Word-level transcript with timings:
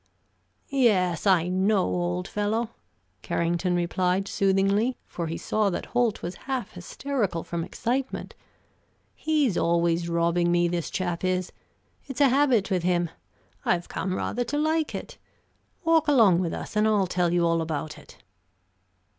"Yes, 0.69 1.27
I 1.27 1.47
know, 1.47 1.83
old 1.85 2.27
fellow," 2.27 2.71
Carrington 3.21 3.75
replied 3.75 4.27
soothingly, 4.27 4.97
for 5.05 5.27
he 5.27 5.37
saw 5.37 5.69
that 5.69 5.85
Holt 5.85 6.23
was 6.23 6.33
half 6.49 6.71
hysterical 6.71 7.43
from 7.43 7.63
excitement. 7.63 8.33
"He's 9.13 9.59
always 9.59 10.09
robbing 10.09 10.51
me, 10.51 10.67
this 10.67 10.89
chap 10.89 11.23
is. 11.23 11.51
It's 12.07 12.19
a 12.19 12.29
habit 12.29 12.71
with 12.71 12.81
him. 12.81 13.11
I've 13.63 13.89
come 13.89 14.15
rather 14.15 14.43
to 14.45 14.57
like 14.57 14.95
it. 14.95 15.19
Walk 15.83 16.07
along 16.07 16.39
with 16.39 16.51
us, 16.51 16.75
and 16.75 16.87
I'll 16.87 17.05
tell 17.05 17.31
you 17.31 17.45
all 17.45 17.61
about 17.61 17.99
it." 17.99 18.17